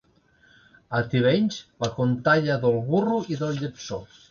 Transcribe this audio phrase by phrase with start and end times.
[0.99, 4.05] A Tivenys, la contalla del burro i del lletsó.